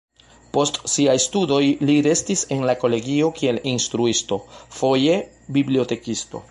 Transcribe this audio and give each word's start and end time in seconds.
Post 0.55 0.79
siaj 0.93 1.17
studoj 1.25 1.59
li 1.89 1.97
restis 2.07 2.43
en 2.57 2.65
la 2.71 2.77
kolegio 2.85 3.31
kiel 3.41 3.63
instruisto, 3.75 4.43
foje 4.81 5.19
bibliotekisto. 5.59 6.39